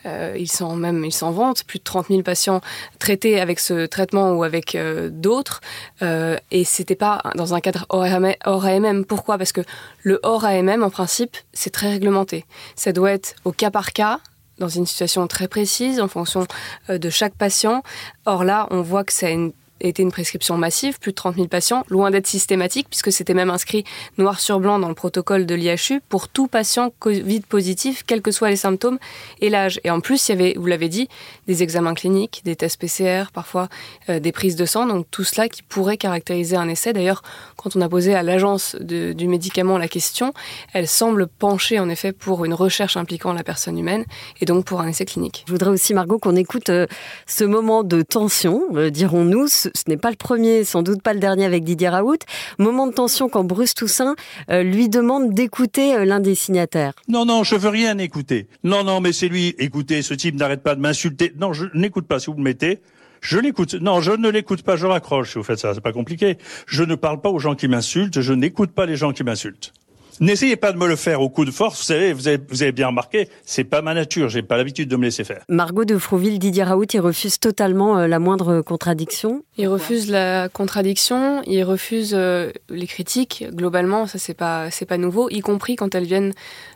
euh, 0.06 0.36
ils 0.40 0.52
s'en 0.52 0.76
même 0.76 1.08
vantent, 1.22 1.64
plus 1.66 1.80
de 1.80 1.84
30 1.84 2.08
000 2.08 2.22
patients 2.22 2.62
traités 3.00 3.40
avec 3.40 3.60
ce 3.60 3.86
traitement 3.86 4.32
ou 4.34 4.44
avec 4.44 4.76
euh, 4.76 5.10
d'autres. 5.12 5.62
Euh, 6.02 6.38
et 6.52 6.64
c'était 6.64 6.96
pas 6.96 7.22
dans 7.36 7.54
un 7.54 7.60
cadre 7.60 7.86
hors 7.90 8.66
AMM. 8.66 9.06
Pourquoi? 9.06 9.38
Parce 9.38 9.52
que 9.52 9.62
le 10.04 10.20
hors 10.24 10.46
AMM, 10.46 10.84
en 10.84 10.90
principe, 10.90 11.36
c'est 11.54 11.70
très 11.70 11.90
réglementé. 11.90 12.46
Ça 12.76 12.94
doit 12.94 13.12
être 13.12 13.36
au 13.44 13.52
cas 13.52 13.72
par 13.72 13.89
cas, 13.92 14.20
dans 14.58 14.70
une 14.70 14.86
situation 14.86 15.26
très 15.28 15.48
précise, 15.48 16.00
en 16.00 16.08
fonction 16.08 16.46
euh, 16.90 16.98
de 16.98 17.10
chaque 17.10 17.36
patient. 17.36 17.84
Or 18.26 18.44
là, 18.44 18.68
on 18.72 18.82
voit 18.82 19.04
que 19.04 19.14
ça 19.14 19.28
a 19.28 19.30
une 19.30 19.54
était 19.82 20.04
une 20.04 20.12
prescription 20.12 20.58
massive, 20.58 21.00
plus 21.00 21.12
de 21.12 21.16
30 21.16 21.36
000 21.36 21.48
patients, 21.48 21.84
loin 21.90 22.12
d'être 22.12 22.28
systématique, 22.28 22.88
puisque 22.90 23.12
c'était 23.12 23.34
même 23.34 23.50
inscrit 23.50 23.84
noir 24.18 24.40
sur 24.40 24.60
blanc 24.60 24.80
dans 24.80 24.90
le 24.90 24.96
protocole 24.96 25.46
de 25.46 25.56
l'IHU 25.56 26.02
pour 26.10 26.28
tout 26.28 26.48
patient 26.48 26.92
Covid 27.00 27.42
positif, 27.42 28.04
quels 28.06 28.22
que 28.22 28.32
soient 28.32 28.50
les 28.50 28.56
symptômes 28.56 29.00
et 29.42 29.50
l'âge. 29.50 29.80
Et 29.84 29.92
en 29.92 30.00
plus, 30.00 30.28
il 30.28 30.32
y 30.32 30.36
avait, 30.36 30.54
vous 30.58 30.66
l'avez 30.66 30.90
dit, 30.90 31.08
des 31.48 31.64
examens 31.64 31.94
cliniques, 31.94 32.42
des 32.46 32.56
tests 32.56 32.80
PCR, 32.80 33.32
parfois 33.34 33.70
euh, 34.10 34.20
des 34.20 34.32
prises 34.32 34.56
de 34.56 34.66
sang, 34.66 34.86
donc 34.86 35.06
tout 35.12 35.24
cela 35.24 35.50
qui 35.50 35.64
pourrait 35.64 35.98
caractériser 35.98 36.56
un 36.56 36.68
essai. 36.68 36.94
D'ailleurs, 36.94 37.22
quand 37.56 37.76
on 37.76 37.82
a 37.82 37.90
posé 37.90 38.16
à 38.16 38.24
l'agence 38.24 38.76
du 38.80 39.28
médicament 39.28 39.78
la 39.78 39.88
question, 39.88 40.34
elle 40.74 40.88
semble 40.88 41.28
pencher 41.28 41.80
en 41.80 41.90
effet 41.90 42.12
pour 42.12 42.46
une 42.46 42.54
recherche 42.54 42.98
impliquant 42.98 43.34
la 43.34 43.44
personne 43.44 43.78
humaine 43.78 44.06
et 44.42 44.46
donc 44.46 44.66
pour 44.66 44.82
un 44.82 44.88
essai 44.88 45.06
clinique. 45.06 45.44
Je 45.48 45.52
voudrais 45.52 45.70
aussi, 45.70 45.94
Margot, 45.94 46.20
qu'on 46.20 46.36
écoute 46.36 46.70
euh, 46.70 46.88
ce 47.28 47.44
moment 47.44 47.84
de 47.84 48.02
tension, 48.02 48.64
euh, 48.76 48.90
dirons-nous, 48.90 49.48
ce 49.76 49.84
n'est 49.88 49.98
pas 49.98 50.10
le 50.10 50.16
premier, 50.16 50.64
sans 50.64 50.82
doute 50.82 51.02
pas 51.02 51.14
le 51.14 51.20
dernier 51.20 51.46
avec 51.46 51.64
Didier 51.64 51.90
Raoult. 51.90 52.20
Moment 52.58 52.88
de 52.88 52.94
tension 52.94 53.30
quand 53.30 53.44
Bruce 53.44 53.74
Toussaint 53.74 54.16
euh, 54.50 54.64
lui 54.64 54.90
demande 54.90 55.34
d'écouter 55.34 55.96
euh, 55.96 56.06
l'un 56.06 56.20
des 56.20 56.36
signataires. 56.36 56.94
Non, 57.08 57.26
non, 57.26 57.44
je 57.44 57.56
veux 57.56 57.70
rien 57.70 57.98
écouter. 57.98 58.48
Non, 58.64 58.84
non, 58.84 59.02
mais 59.02 59.12
c'est 59.12 59.28
lui. 59.28 59.56
Écoutez, 59.60 60.02
ce 60.02 60.14
type 60.14 60.36
n'arrête 60.36 60.64
pas 60.64 60.76
de 60.76 60.82
m'insulter. 60.82 61.34
Non, 61.40 61.54
je 61.54 61.66
n'écoute 61.74 62.08
pas 62.08 62.20
si 62.20 62.28
vous 62.28 62.38
me 62.38 62.44
mettez. 62.44 62.80
Je 63.22 63.38
l'écoute. 63.38 63.74
Non, 63.76 64.02
je 64.02 64.12
ne 64.12 64.30
l'écoute 64.30 64.64
pas. 64.64 64.76
Je 64.76 64.86
raccroche 64.86 65.32
si 65.32 65.38
vous 65.38 65.44
faites 65.44 65.60
ça. 65.60 65.74
C'est 65.74 65.82
pas 65.82 65.92
compliqué. 65.92 66.38
Je 66.68 66.84
ne 66.84 66.96
parle 66.96 67.22
pas 67.22 67.30
aux 67.30 67.40
gens 67.40 67.56
qui 67.56 67.68
m'insultent. 67.68 68.22
Je 68.22 68.34
n'écoute 68.34 68.72
pas 68.72 68.86
les 68.86 68.96
gens 68.96 69.12
qui 69.12 69.24
m'insultent. 69.24 69.74
N'essayez 70.20 70.58
pas 70.58 70.72
de 70.72 70.78
me 70.78 70.88
le 70.88 70.96
faire 70.96 71.22
au 71.22 71.30
coup 71.30 71.46
de 71.46 71.52
force. 71.52 71.80
Vous 71.80 71.86
savez, 71.86 72.14
vous 72.14 72.28
avez, 72.28 72.40
vous 72.50 72.62
avez 72.62 72.72
bien 72.72 72.88
remarqué, 72.88 73.30
c'est 73.46 73.64
pas 73.64 73.82
ma 73.82 73.94
nature. 73.94 74.30
J'ai 74.30 74.42
pas 74.42 74.58
l'habitude 74.58 74.90
de 74.90 74.96
me 74.98 75.04
laisser 75.04 75.24
faire. 75.24 75.44
Margot 75.48 75.86
de 75.86 75.98
Frouville, 75.98 76.40
Didier 76.40 76.64
Raoult, 76.64 76.86
il 76.94 77.00
refuse 77.00 77.40
totalement 77.40 77.98
euh, 77.98 78.08
la 78.08 78.20
moindre 78.20 78.62
contradiction. 78.62 79.44
Il 79.58 79.68
refuse 79.68 80.10
la 80.10 80.50
contradiction. 80.50 81.42
Il 81.48 81.64
refuse 81.64 82.14
euh, 82.14 82.52
les 82.70 82.88
critiques. 82.88 83.46
Globalement, 83.54 84.08
ça 84.08 84.20
c'est 84.20 84.34
pas 84.34 84.70
c'est 84.72 84.86
pas 84.86 84.98
nouveau, 84.98 85.30
y 85.30 85.40
compris 85.40 85.76
quand 85.76 85.96
elles 85.96 86.06
viennent 86.06 86.34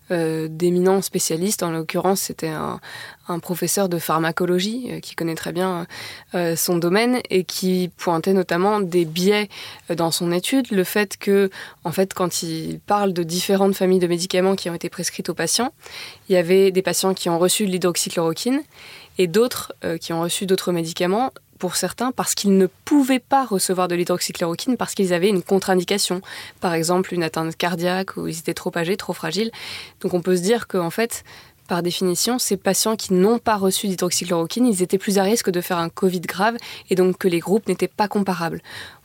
d'éminents 0.09 1.01
spécialistes. 1.01 1.63
En 1.63 1.71
l'occurrence, 1.71 2.21
c'était 2.21 2.49
un, 2.49 2.79
professeur 3.41 3.89
de 3.89 3.99
pharmacologie 3.99 4.89
euh, 4.91 4.99
qui 4.99 5.15
connaît 5.15 5.35
très 5.35 5.53
bien 5.53 5.87
euh, 6.35 6.55
son 6.55 6.77
domaine 6.77 7.21
et 7.29 7.45
qui 7.45 7.89
pointait 7.95 8.33
notamment 8.33 8.81
des 8.81 9.05
biais 9.05 9.49
dans 9.95 10.11
son 10.11 10.31
étude. 10.31 10.71
Le 10.71 10.83
fait 10.83 11.17
que, 11.17 11.49
en 11.83 11.91
fait, 11.91 12.13
quand 12.13 12.43
il 12.43 12.79
parle 12.79 13.13
de 13.13 13.23
différentes 13.23 13.75
familles 13.75 13.99
de 13.99 14.07
médicaments 14.07 14.55
qui 14.55 14.69
ont 14.69 14.75
été 14.75 14.89
prescrites 14.89 15.29
aux 15.29 15.33
patients, 15.33 15.73
il 16.27 16.33
y 16.33 16.37
avait 16.37 16.71
des 16.71 16.81
patients 16.81 17.13
qui 17.13 17.29
ont 17.29 17.39
reçu 17.39 17.65
de 17.65 17.71
l'hydroxychloroquine 17.71 18.61
et 19.17 19.27
d'autres 19.27 19.73
qui 20.01 20.11
ont 20.11 20.21
reçu 20.21 20.45
d'autres 20.45 20.71
médicaments 20.71 21.31
pour 21.63 21.77
certains 21.77 22.11
parce 22.11 22.35
qu'ils 22.35 22.57
ne 22.57 22.67
pouvaient 22.83 23.19
pas 23.19 23.45
recevoir 23.45 23.87
de 23.87 23.95
l'hydroxychloroquine 23.95 24.75
parce 24.75 24.95
qu'ils 24.95 25.13
avaient 25.13 25.29
une 25.29 25.41
contre-indication, 25.41 26.19
par 26.59 26.73
exemple 26.73 27.13
une 27.13 27.23
atteinte 27.23 27.55
cardiaque 27.55 28.17
ou 28.17 28.27
ils 28.27 28.37
étaient 28.37 28.53
trop 28.53 28.77
âgés, 28.77 28.97
trop 28.97 29.13
fragiles. 29.13 29.49
Donc 30.01 30.13
on 30.13 30.21
peut 30.21 30.35
se 30.35 30.41
dire 30.41 30.67
qu'en 30.67 30.89
fait, 30.89 31.23
par 31.69 31.81
définition, 31.81 32.37
ces 32.37 32.57
patients 32.57 32.97
qui 32.97 33.13
n'ont 33.13 33.39
pas 33.39 33.55
reçu 33.55 33.87
d'hydroxychloroquine, 33.87 34.67
ils 34.67 34.83
étaient 34.83 34.97
plus 34.97 35.19
à 35.19 35.23
risque 35.23 35.51
de 35.51 35.61
faire 35.61 35.77
un 35.77 35.87
Covid 35.87 36.19
grave 36.19 36.57
et 36.89 36.95
donc 36.95 37.17
que 37.17 37.29
les 37.29 37.39
groupes 37.39 37.69
n'étaient 37.69 37.87
pas 37.87 38.09
comparables. 38.09 38.61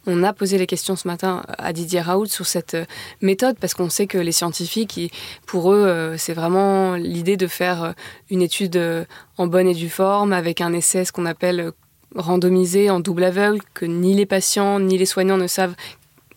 On 0.08 0.24
a 0.24 0.32
posé 0.32 0.58
les 0.58 0.66
questions 0.66 0.96
ce 0.96 1.06
matin 1.06 1.44
à 1.58 1.72
Didier 1.72 2.00
Raoult 2.00 2.26
sur 2.26 2.46
cette 2.46 2.74
euh, 2.74 2.86
méthode 3.20 3.56
parce 3.60 3.74
qu'on 3.74 3.88
sait 3.88 4.08
que 4.08 4.18
les 4.18 4.32
scientifiques, 4.32 5.12
pour 5.46 5.72
eux, 5.72 5.86
euh, 5.86 6.16
c'est 6.18 6.34
vraiment 6.34 6.96
l'idée 6.96 7.36
de 7.36 7.46
faire 7.46 7.84
euh, 7.84 7.92
une 8.30 8.42
étude 8.42 9.06
en 9.36 9.46
bonne 9.46 9.68
et 9.68 9.74
due 9.74 9.90
forme 9.90 10.32
avec 10.32 10.60
un 10.60 10.72
essai, 10.72 11.04
ce 11.04 11.12
qu'on 11.12 11.24
appelle 11.24 11.72
randomisé 12.14 12.90
en 12.90 13.00
double 13.00 13.24
aveugle, 13.24 13.60
que 13.74 13.84
ni 13.84 14.14
les 14.14 14.26
patients 14.26 14.80
ni 14.80 14.98
les 14.98 15.06
soignants 15.06 15.36
ne 15.36 15.46
savent 15.46 15.74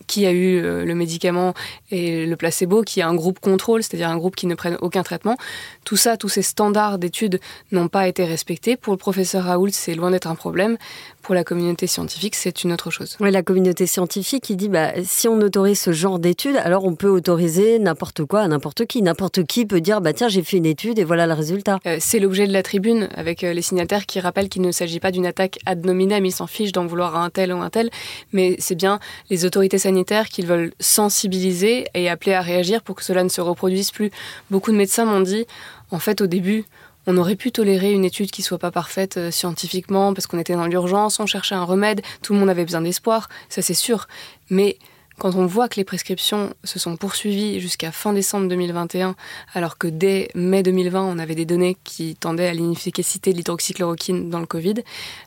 qui 0.06 0.26
a 0.26 0.32
eu 0.32 0.58
euh, 0.58 0.84
le 0.84 0.94
médicament 0.94 1.54
et 1.90 2.26
le 2.26 2.36
placebo, 2.36 2.82
qui 2.82 3.00
a 3.00 3.08
un 3.08 3.14
groupe 3.14 3.40
contrôle, 3.40 3.82
c'est-à-dire 3.82 4.10
un 4.10 4.18
groupe 4.18 4.36
qui 4.36 4.46
ne 4.46 4.54
prenne 4.54 4.76
aucun 4.80 5.02
traitement. 5.02 5.36
Tout 5.84 5.96
ça, 5.96 6.16
tous 6.16 6.28
ces 6.28 6.42
standards 6.42 6.98
d'études 6.98 7.40
n'ont 7.70 7.88
pas 7.88 8.08
été 8.08 8.24
respectés. 8.24 8.76
Pour 8.76 8.92
le 8.92 8.98
professeur 8.98 9.44
Raoult, 9.44 9.70
c'est 9.72 9.94
loin 9.94 10.10
d'être 10.10 10.26
un 10.28 10.34
problème. 10.34 10.76
Pour 11.22 11.36
la 11.36 11.44
communauté 11.44 11.86
scientifique, 11.86 12.34
c'est 12.34 12.64
une 12.64 12.72
autre 12.72 12.90
chose. 12.90 13.16
Oui, 13.20 13.30
la 13.30 13.42
communauté 13.42 13.86
scientifique, 13.86 14.50
il 14.50 14.56
dit, 14.56 14.68
bah, 14.68 14.90
si 15.04 15.28
on 15.28 15.40
autorise 15.40 15.80
ce 15.80 15.92
genre 15.92 16.18
d'études, 16.18 16.56
alors 16.56 16.84
on 16.84 16.96
peut 16.96 17.08
autoriser 17.08 17.78
n'importe 17.78 18.24
quoi 18.24 18.40
à 18.40 18.48
n'importe 18.48 18.86
qui. 18.86 19.02
N'importe 19.02 19.44
qui 19.44 19.64
peut 19.64 19.80
dire, 19.80 20.00
bah, 20.00 20.12
tiens, 20.12 20.28
j'ai 20.28 20.42
fait 20.42 20.56
une 20.56 20.66
étude 20.66 20.98
et 20.98 21.04
voilà 21.04 21.28
le 21.28 21.34
résultat. 21.34 21.78
Euh, 21.86 21.98
c'est 22.00 22.18
l'objet 22.18 22.48
de 22.48 22.52
la 22.52 22.64
tribune, 22.64 23.08
avec 23.14 23.44
euh, 23.44 23.52
les 23.52 23.62
signataires 23.62 24.06
qui 24.06 24.18
rappellent 24.18 24.48
qu'il 24.48 24.62
ne 24.62 24.72
s'agit 24.72 24.98
pas 24.98 25.12
d'une 25.12 25.26
attaque 25.26 25.60
ad 25.64 25.86
nominem, 25.86 26.26
ils 26.26 26.32
s'en 26.32 26.48
fichent 26.48 26.72
d'en 26.72 26.86
vouloir 26.86 27.14
à 27.14 27.24
un 27.24 27.30
tel 27.30 27.52
ou 27.52 27.58
un 27.58 27.70
tel, 27.70 27.90
mais 28.32 28.56
c'est 28.58 28.74
bien 28.74 28.98
les 29.30 29.44
autorités 29.44 29.78
sanitaires 29.78 30.28
qu'ils 30.28 30.46
veulent 30.46 30.72
sensibiliser 30.80 31.86
et 31.94 32.08
appeler 32.08 32.34
à 32.34 32.40
réagir 32.40 32.82
pour 32.82 32.96
que 32.96 33.04
cela 33.04 33.22
ne 33.22 33.28
se 33.28 33.40
reproduise 33.40 33.92
plus. 33.92 34.10
Beaucoup 34.50 34.72
de 34.72 34.76
médecins 34.76 35.04
m'ont 35.04 35.20
dit, 35.20 35.46
en 35.92 36.00
fait, 36.00 36.20
au 36.20 36.26
début, 36.26 36.64
on 37.06 37.16
aurait 37.16 37.36
pu 37.36 37.52
tolérer 37.52 37.92
une 37.92 38.04
étude 38.04 38.30
qui 38.30 38.42
soit 38.42 38.58
pas 38.58 38.70
parfaite 38.70 39.16
euh, 39.16 39.30
scientifiquement 39.30 40.14
parce 40.14 40.26
qu'on 40.26 40.38
était 40.38 40.54
dans 40.54 40.66
l'urgence, 40.66 41.20
on 41.20 41.26
cherchait 41.26 41.54
un 41.54 41.64
remède, 41.64 42.02
tout 42.22 42.32
le 42.32 42.38
monde 42.38 42.50
avait 42.50 42.64
besoin 42.64 42.80
d'espoir, 42.80 43.28
ça 43.48 43.62
c'est 43.62 43.74
sûr. 43.74 44.06
Mais 44.50 44.76
quand 45.18 45.34
on 45.34 45.46
voit 45.46 45.68
que 45.68 45.76
les 45.76 45.84
prescriptions 45.84 46.54
se 46.64 46.78
sont 46.78 46.96
poursuivies 46.96 47.60
jusqu'à 47.60 47.92
fin 47.92 48.12
décembre 48.12 48.48
2021, 48.48 49.14
alors 49.54 49.78
que 49.78 49.86
dès 49.86 50.28
mai 50.34 50.62
2020, 50.62 51.02
on 51.02 51.18
avait 51.18 51.34
des 51.34 51.44
données 51.44 51.76
qui 51.84 52.16
tendaient 52.16 52.48
à 52.48 52.54
l'inefficacité 52.54 53.32
de 53.32 53.36
l'hydroxychloroquine 53.36 54.30
dans 54.30 54.40
le 54.40 54.46
Covid, 54.46 54.74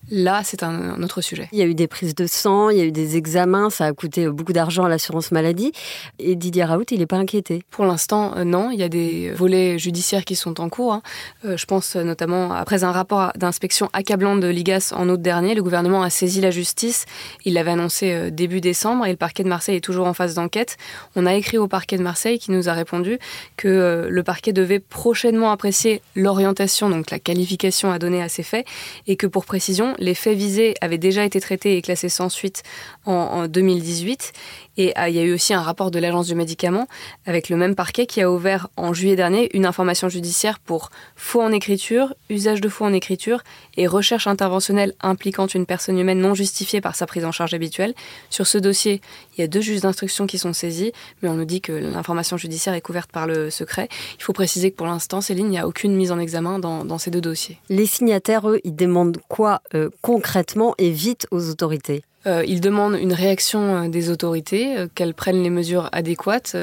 là, 0.10 0.42
c'est 0.44 0.64
un, 0.64 1.02
autre 1.02 1.22
sujet. 1.22 1.48
Il 1.52 1.60
y 1.60 1.62
a 1.62 1.66
eu 1.66 1.76
des 1.76 1.88
prises 1.88 2.16
de 2.16 2.28
sang, 2.28 2.70
il 2.70 2.78
y 2.78 2.82
a 2.82 2.86
eu 2.86 2.92
des 2.92 3.18
examens, 3.18 3.70
ça 3.70 3.86
a 3.86 3.94
coûté 3.94 4.28
beaucoup 4.30 4.54
d'argent 4.54 4.86
à 4.86 4.90
l'assurance 4.90 5.32
maladie. 5.32 5.72
Et 6.20 6.36
Didier 6.36 6.64
Raoult, 6.64 6.86
il 6.92 7.00
n'est 7.00 7.06
pas 7.06 7.18
inquiété 7.18 7.64
Pour 7.70 7.86
l'instant, 7.86 8.36
euh, 8.38 8.44
non. 8.44 8.72
Il 8.72 8.80
y 8.80 8.84
a 8.84 8.90
des 8.90 9.32
volets 9.32 9.78
judiciaires 9.78 10.26
qui 10.26 10.36
sont 10.36 10.60
en 10.62 10.70
cours. 10.70 10.94
Hein. 10.94 11.02
Euh, 11.46 11.58
je 11.58 11.66
pense 11.66 11.96
notamment, 11.96 12.54
après 12.54 12.84
un 12.84 12.92
rapport 12.92 13.32
d'inspection 13.36 13.90
accablant 13.94 14.36
de 14.36 14.48
l'IGAS 14.48 14.94
en 14.96 15.10
août 15.10 15.22
dernier, 15.22 15.56
le 15.56 15.64
gouvernement 15.64 16.04
a 16.04 16.10
saisi 16.10 16.42
la 16.42 16.52
justice. 16.52 17.06
Il 17.46 17.54
l'avait 17.54 17.72
annoncé 17.72 18.14
euh, 18.14 18.30
début 18.30 18.62
décembre 18.62 19.06
et 19.06 19.12
le 19.12 19.18
parquet 19.18 19.44
de 19.44 19.50
Marseille 19.50 19.76
est 19.76 19.85
toujours 19.86 20.08
en 20.08 20.14
phase 20.14 20.34
d'enquête. 20.34 20.78
On 21.16 21.26
a 21.26 21.36
écrit 21.36 21.58
au 21.58 21.68
parquet 21.68 21.98
de 21.98 22.04
Marseille 22.04 22.40
qui 22.40 22.52
nous 22.52 22.68
a 22.70 22.74
répondu 22.74 23.20
que 23.56 23.68
euh, 23.68 24.10
le 24.10 24.24
parquet 24.24 24.52
devait 24.52 24.80
prochainement 24.80 25.52
apprécier 25.52 26.02
l'orientation, 26.16 26.90
donc 26.90 27.12
la 27.12 27.20
qualification 27.20 27.92
à 27.92 28.00
donner 28.00 28.22
à 28.22 28.30
ces 28.30 28.44
faits, 28.44 28.66
et 29.08 29.16
que 29.16 29.28
pour 29.28 29.46
précision, 29.46 29.96
les 30.00 30.16
faits 30.16 30.38
visés 30.38 30.74
avaient 30.82 30.98
déjà 30.98 31.24
été 31.24 31.40
traités 31.40 31.78
et 31.78 31.82
classés 31.82 32.10
sans 32.10 32.30
suite 32.30 32.64
en, 33.06 33.48
2018 33.48 34.34
Et 34.78 34.92
ah, 34.96 35.10
il 35.10 35.16
y 35.16 35.20
a 35.20 35.24
eu 35.24 35.34
aussi 35.34 35.54
un 35.54 35.62
rapport 35.62 35.92
de 35.92 36.00
l'Agence 36.00 36.28
du 36.28 36.36
médicament 36.36 36.88
avec 37.26 37.50
le 37.50 37.56
même 37.56 37.76
parquet 37.76 38.06
qui 38.06 38.22
a 38.22 38.32
ouvert 38.32 38.68
en 38.76 38.94
juillet 38.94 39.16
dernier 39.16 39.50
une 39.56 39.66
information 39.66 40.10
judiciaire 40.10 40.60
pour 40.60 40.90
faux 41.16 41.42
en 41.42 41.52
écriture, 41.52 42.14
usage 42.30 42.62
de 42.62 42.70
faux 42.70 42.86
en 42.86 42.94
écriture 42.94 43.42
et 43.78 43.88
recherche 43.88 44.28
interventionnelle 44.28 44.94
impliquant 45.02 45.48
une 45.48 45.66
personne 45.66 45.98
humaine 45.98 46.20
non 46.20 46.34
justifiée 46.34 46.82
par 46.82 46.96
sa 46.96 47.06
prise 47.06 47.26
en 47.26 47.32
charge 47.32 47.54
habituelle. 47.54 47.94
Sur 48.30 48.48
ce 48.48 48.58
dossier, 48.58 49.02
il 49.38 49.42
y 49.42 49.44
a 49.44 49.48
deux 49.48 49.62
juges 49.62 49.82
d'instruction 49.82 50.28
qui 50.28 50.38
sont 50.38 50.54
saisis, 50.54 50.92
mais 51.22 51.30
on 51.30 51.36
nous 51.36 51.46
dit 51.46 51.62
que 51.62 51.72
l'information 51.72 52.38
judiciaire 52.38 52.74
est 52.74 52.82
couverte 52.82 53.12
par 53.12 53.28
le 53.28 53.50
secret. 53.50 53.88
Il 54.18 54.24
faut 54.24 54.34
préciser 54.34 54.72
que 54.72 54.76
pour 54.76 54.88
l'instant, 54.88 55.22
Céline, 55.22 55.48
il 55.48 55.52
n'y 55.52 55.60
a 55.60 55.68
aucune 55.68 55.96
mise 55.96 56.12
en 56.12 56.20
examen 56.20 56.60
dans, 56.60 56.98
ces 56.98 57.12
deux 57.12 57.22
dossiers. 57.22 57.58
Les 57.70 57.86
signataires, 57.86 58.50
eux, 58.50 58.60
ils 58.64 58.76
demandent 58.76 59.18
quoi 59.28 59.62
euh, 59.74 59.90
concrètement 60.02 60.76
et 60.78 60.92
vite 60.92 61.28
aux 61.32 61.50
autorités? 61.50 62.04
Euh, 62.28 62.44
ils 62.48 62.62
demandent 62.62 62.98
une 63.00 63.14
réaction 63.14 63.76
euh, 63.76 63.88
des 63.88 64.10
autorités, 64.10 64.78
euh, 64.78 64.88
qu'elles 64.94 65.14
prennent 65.14 65.44
les 65.44 65.50
mesures 65.50 65.90
adéquates. 65.92 66.56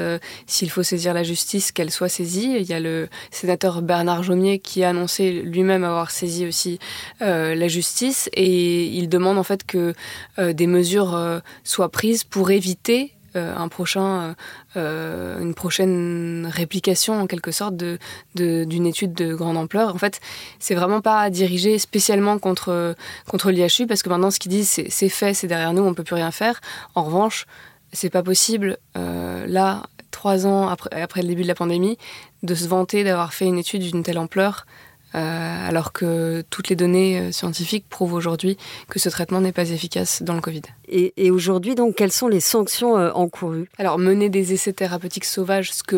S'il 0.47 0.69
faut 0.69 0.83
saisir 0.83 1.13
la 1.13 1.23
justice, 1.23 1.71
qu'elle 1.71 1.91
soit 1.91 2.09
saisie. 2.09 2.55
Il 2.59 2.63
y 2.63 2.73
a 2.73 2.79
le 2.79 3.07
sénateur 3.31 3.81
Bernard 3.81 4.23
Jomier 4.23 4.59
qui 4.59 4.83
a 4.83 4.89
annoncé 4.89 5.31
lui-même 5.31 5.83
avoir 5.83 6.11
saisi 6.11 6.45
aussi 6.45 6.79
la 7.19 7.67
justice 7.67 8.29
et 8.33 8.85
il 8.85 9.09
demande 9.09 9.37
en 9.37 9.43
fait 9.43 9.65
que 9.65 9.93
des 10.37 10.67
mesures 10.67 11.41
soient 11.63 11.89
prises 11.89 12.23
pour 12.23 12.51
éviter 12.51 13.13
un 13.35 13.67
prochain, 13.67 14.21
euh, 14.21 14.33
euh, 14.77 15.41
une 15.41 15.53
prochaine 15.53 16.49
réplication 16.51 17.19
en 17.19 17.27
quelque 17.27 17.51
sorte 17.51 17.75
de, 17.75 17.97
d'une 18.35 18.85
étude 18.85 19.13
de 19.13 19.33
grande 19.33 19.57
ampleur. 19.57 19.93
En 19.93 19.97
fait, 19.97 20.19
c'est 20.59 20.75
vraiment 20.75 21.01
pas 21.01 21.29
dirigé 21.29 21.79
spécialement 21.79 22.37
contre, 22.39 22.95
contre 23.27 23.51
l'IHU 23.51 23.87
parce 23.87 24.03
que 24.03 24.09
maintenant 24.09 24.31
ce 24.31 24.39
qu'ils 24.39 24.51
disent 24.51 24.69
c'est, 24.69 24.89
c'est 24.89 25.09
fait, 25.09 25.33
c'est 25.33 25.47
derrière 25.47 25.73
nous, 25.73 25.83
on 25.83 25.93
peut 25.93 26.03
plus 26.03 26.15
rien 26.15 26.31
faire. 26.31 26.61
En 26.95 27.03
revanche, 27.03 27.45
c'est 27.91 28.09
pas 28.09 28.23
possible 28.23 28.77
là, 28.95 29.83
trois 30.11 30.47
ans 30.47 30.67
après, 30.69 31.01
après 31.01 31.21
le 31.21 31.27
début 31.27 31.43
de 31.43 31.47
la 31.47 31.55
pandémie, 31.55 31.97
de 32.43 32.55
se 32.55 32.67
vanter 32.67 33.03
d'avoir 33.03 33.33
fait 33.33 33.45
une 33.45 33.57
étude 33.57 33.81
d'une 33.81 34.03
telle 34.03 34.17
ampleur. 34.17 34.65
Alors 35.13 35.93
que 35.93 36.43
toutes 36.49 36.69
les 36.69 36.75
données 36.75 37.31
scientifiques 37.31 37.85
prouvent 37.87 38.13
aujourd'hui 38.13 38.57
que 38.89 38.99
ce 38.99 39.09
traitement 39.09 39.41
n'est 39.41 39.51
pas 39.51 39.69
efficace 39.69 40.23
dans 40.23 40.33
le 40.33 40.41
Covid. 40.41 40.61
Et, 40.89 41.31
aujourd'hui, 41.31 41.75
donc, 41.75 41.95
quelles 41.95 42.11
sont 42.11 42.27
les 42.27 42.39
sanctions 42.39 42.97
euh, 42.97 43.11
encourues? 43.13 43.67
Alors, 43.77 43.97
mener 43.97 44.29
des 44.29 44.53
essais 44.53 44.73
thérapeutiques 44.73 45.25
sauvages, 45.25 45.73
ce 45.73 45.81
que 45.81 45.95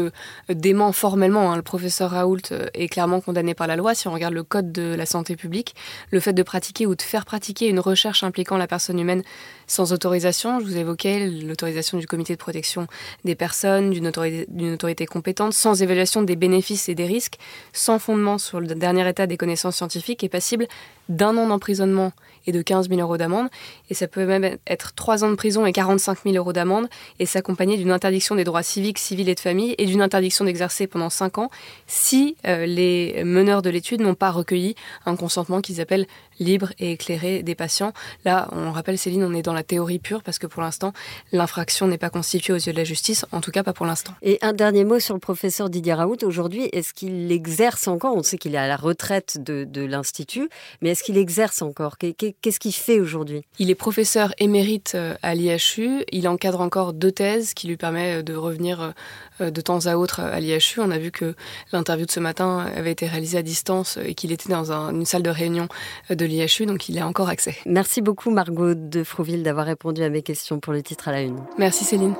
euh, 0.49 0.53
dément 0.53 0.91
formellement 0.91 1.51
hein, 1.51 1.57
le 1.57 1.63
professeur 1.63 2.11
Raoult 2.11 2.51
euh, 2.51 2.67
est 2.73 2.87
clairement 2.87 3.19
condamné 3.19 3.53
par 3.53 3.67
la 3.67 3.75
loi. 3.75 3.93
Si 3.93 4.07
on 4.07 4.13
regarde 4.13 4.33
le 4.33 4.43
code 4.43 4.71
de 4.71 4.95
la 4.95 5.05
santé 5.05 5.35
publique, 5.35 5.75
le 6.11 6.19
fait 6.19 6.33
de 6.33 6.43
pratiquer 6.43 6.85
ou 6.85 6.95
de 6.95 7.01
faire 7.01 7.25
pratiquer 7.25 7.67
une 7.67 7.79
recherche 7.79 8.23
impliquant 8.23 8.57
la 8.57 8.67
personne 8.67 8.99
humaine 8.99 9.23
sans 9.67 9.91
autorisation, 9.91 10.59
je 10.59 10.65
vous 10.65 10.77
évoquais 10.77 11.27
l'autorisation 11.27 11.97
du 11.97 12.07
comité 12.07 12.33
de 12.33 12.39
protection 12.39 12.87
des 13.23 13.35
personnes, 13.35 13.89
d'une 13.89 14.07
autorité, 14.07 14.47
autorité 14.71 15.05
compétente, 15.07 15.53
sans 15.53 15.81
évaluation 15.81 16.21
des 16.21 16.35
bénéfices 16.35 16.87
et 16.87 16.95
des 16.95 17.05
risques, 17.05 17.37
sans 17.73 17.99
fondement 17.99 18.37
sur 18.37 18.59
le 18.59 18.67
dernier 18.67 19.04
état 19.07 19.27
des 19.27 19.37
connaissances 19.37 19.77
scientifiques, 19.77 20.23
est 20.23 20.29
passible 20.29 20.67
d'un 21.09 21.37
an 21.37 21.47
d'emprisonnement 21.47 22.11
et 22.47 22.51
de 22.51 22.61
15 22.61 22.89
000 22.89 23.01
euros 23.01 23.17
d'amende. 23.17 23.47
Et 23.89 23.93
ça 23.93 24.07
peut 24.07 24.25
même 24.25 24.57
être 24.67 24.93
3 24.93 25.23
ans 25.23 25.29
de 25.29 25.35
prison 25.35 25.65
et 25.65 25.71
45 25.71 26.19
000 26.23 26.35
euros 26.35 26.53
d'amende 26.53 26.87
et 27.19 27.25
s'accompagner 27.25 27.77
d'une 27.77 27.91
interdiction 27.91 28.35
des 28.35 28.43
droits 28.43 28.63
civiques, 28.63 28.99
civils 28.99 29.29
et 29.29 29.35
de 29.35 29.39
famille 29.39 29.75
et 29.77 29.85
d'une 29.85 30.01
interdiction 30.01 30.45
d'exercer 30.45 30.87
pendant 30.87 31.09
5 31.09 31.37
ans 31.37 31.49
si 31.87 32.35
euh, 32.47 32.65
les 32.65 33.23
meneurs 33.23 33.61
de 33.61 33.69
l'étude 33.69 34.01
n'ont 34.01 34.15
pas 34.15 34.31
recueilli 34.31 34.75
un 35.05 35.15
consentement 35.15 35.61
qu'ils 35.61 35.81
appellent 35.81 36.07
libre 36.39 36.73
et 36.79 36.91
éclairé 36.91 37.43
des 37.43 37.55
patients. 37.55 37.93
Là, 38.23 38.47
on 38.51 38.71
rappelle 38.71 38.97
Céline, 38.97 39.23
on 39.23 39.33
est 39.33 39.41
dans 39.41 39.53
la 39.53 39.63
théorie 39.63 39.99
pure 39.99 40.23
parce 40.23 40.39
que 40.39 40.47
pour 40.47 40.61
l'instant, 40.61 40.93
l'infraction 41.31 41.87
n'est 41.87 41.97
pas 41.97 42.09
constituée 42.09 42.53
aux 42.53 42.57
yeux 42.57 42.73
de 42.73 42.77
la 42.77 42.83
justice, 42.83 43.25
en 43.31 43.41
tout 43.41 43.51
cas 43.51 43.63
pas 43.63 43.73
pour 43.73 43.85
l'instant. 43.85 44.13
Et 44.21 44.37
un 44.41 44.53
dernier 44.53 44.83
mot 44.83 44.99
sur 44.99 45.13
le 45.13 45.19
professeur 45.19 45.69
Didier 45.69 45.93
Raoult. 45.93 46.17
Aujourd'hui, 46.23 46.63
est-ce 46.73 46.93
qu'il 46.93 47.31
exerce 47.31 47.87
encore? 47.87 48.15
On 48.15 48.23
sait 48.23 48.37
qu'il 48.37 48.55
est 48.55 48.59
à 48.59 48.67
la 48.67 48.77
retraite 48.77 49.43
de, 49.43 49.63
de 49.63 49.81
l'Institut, 49.81 50.49
mais 50.81 50.89
est-ce 50.89 51.03
qu'il 51.03 51.17
exerce 51.17 51.61
encore? 51.61 51.97
Qu'est-ce 51.97 52.59
qu'il 52.59 52.73
fait 52.73 52.99
aujourd'hui? 52.99 53.43
Il 53.59 53.69
est 53.69 53.75
professeur 53.75 54.33
émérite 54.39 54.93
euh, 54.95 55.15
à 55.21 55.35
l'IHU. 55.35 56.03
Il 56.11 56.27
encadre 56.27 56.61
encore 56.61 56.93
deux 56.93 57.11
thèses 57.11 57.53
qui 57.53 57.67
lui 57.67 57.77
permettent 57.77 58.25
de 58.25 58.35
revenir 58.35 58.81
euh, 58.81 58.91
de 59.39 59.61
temps 59.61 59.85
à 59.85 59.95
autre 59.95 60.19
à 60.19 60.39
l'IHU. 60.39 60.79
On 60.79 60.91
a 60.91 60.97
vu 60.97 61.11
que 61.11 61.35
l'interview 61.71 62.05
de 62.05 62.11
ce 62.11 62.19
matin 62.19 62.65
avait 62.75 62.91
été 62.91 63.07
réalisée 63.07 63.37
à 63.37 63.43
distance 63.43 63.97
et 64.03 64.15
qu'il 64.15 64.31
était 64.31 64.49
dans 64.49 64.71
une 64.71 65.05
salle 65.05 65.23
de 65.23 65.29
réunion 65.29 65.67
de 66.09 66.25
l'IHU, 66.25 66.65
donc 66.65 66.89
il 66.89 66.99
a 66.99 67.07
encore 67.07 67.29
accès. 67.29 67.55
Merci 67.65 68.01
beaucoup 68.01 68.31
Margot 68.31 68.73
de 68.73 69.03
Frouville 69.03 69.43
d'avoir 69.43 69.65
répondu 69.65 70.03
à 70.03 70.09
mes 70.09 70.21
questions 70.21 70.59
pour 70.59 70.73
le 70.73 70.81
titre 70.81 71.07
à 71.07 71.11
la 71.11 71.21
une. 71.21 71.39
Merci 71.57 71.83
Céline. 71.85 72.15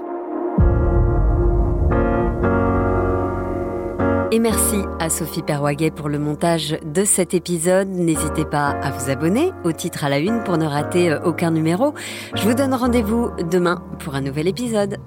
Et 4.32 4.40
merci 4.40 4.76
à 5.00 5.10
Sophie 5.10 5.44
Perwaguet 5.44 5.92
pour 5.92 6.10
le 6.10 6.20
montage 6.20 6.78
de 6.84 7.06
cet 7.06 7.34
épisode. 7.34 7.88
N'hésitez 7.88 8.44
pas 8.44 8.72
à 8.72 8.92
vous 8.92 9.10
abonner 9.10 9.52
au 9.64 9.72
titre 9.72 10.04
à 10.04 10.10
la 10.10 10.20
une 10.20 10.44
pour 10.44 10.58
ne 10.58 10.66
rater 10.66 11.10
euh, 11.10 11.22
aucun 11.24 11.52
numéro. 11.52 11.94
Je 12.34 12.44
vous 12.44 12.54
donne 12.54 12.74
rendez-vous 12.74 13.32
demain 13.50 13.82
pour 14.00 14.16
un 14.16 14.22
nouvel 14.22 14.50
épisode. 14.50 14.98